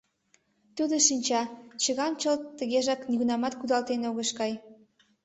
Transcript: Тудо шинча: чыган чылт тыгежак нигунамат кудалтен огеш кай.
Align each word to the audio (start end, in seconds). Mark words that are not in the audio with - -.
Тудо 0.75 0.95
шинча: 1.07 1.41
чыган 1.81 2.13
чылт 2.21 2.41
тыгежак 2.57 3.01
нигунамат 3.09 3.53
кудалтен 3.57 4.01
огеш 4.09 4.31
кай. 4.39 4.53